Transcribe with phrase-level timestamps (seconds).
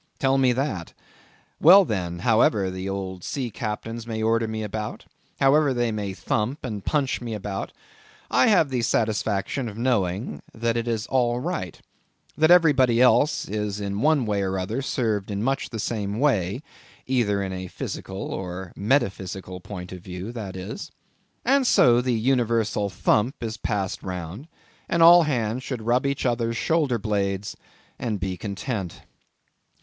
[0.17, 0.93] Tell me that.
[1.59, 6.83] Well, then, however the old sea captains may order me about—however they may thump and
[6.83, 7.71] punch me about,
[8.31, 11.79] I have the satisfaction of knowing that it is all right;
[12.35, 17.53] that everybody else is one way or other served in much the same way—either in
[17.53, 20.89] a physical or metaphysical point of view, that is;
[21.45, 24.47] and so the universal thump is passed round,
[24.89, 27.55] and all hands should rub each other's shoulder blades,
[27.99, 29.01] and be content.